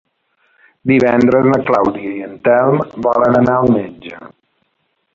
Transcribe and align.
Divendres 0.91 1.45
na 1.51 1.59
Clàudia 1.69 2.15
i 2.21 2.25
en 2.31 2.35
Telm 2.49 2.83
volen 3.09 3.41
anar 3.45 3.59
al 3.63 3.73
metge. 3.79 4.27